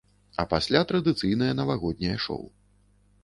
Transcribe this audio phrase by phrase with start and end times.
[0.43, 2.45] А пасля традыцыйнае навагодняе шоу.